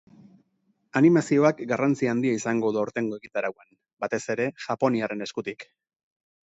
Animazioak 1.01 1.61
garrantzi 1.73 2.09
handia 2.13 2.39
izango 2.39 2.73
du 2.77 2.81
aurtengo 2.85 3.21
egitarauan, 3.23 3.71
batez 4.07 4.23
ere 4.37 4.53
japoniarren 4.69 5.25
eskutik. 5.29 5.71